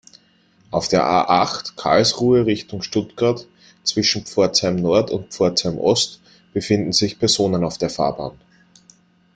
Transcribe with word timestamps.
Auf 0.71 0.87
der 0.87 1.03
A-acht, 1.05 1.77
Karlsruhe 1.77 2.47
Richtung 2.47 2.81
Stuttgart, 2.81 3.45
zwischen 3.83 4.25
Pforzheim-Nord 4.25 5.11
und 5.11 5.31
Pforzheim-Ost 5.31 6.19
befinden 6.55 6.91
sich 6.91 7.19
Personen 7.19 7.63
auf 7.63 7.77
der 7.77 7.91
Fahrbahn. 7.91 8.33